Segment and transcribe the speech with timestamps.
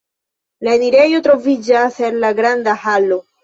[0.67, 3.25] La enirejo troviĝas el la granda halo.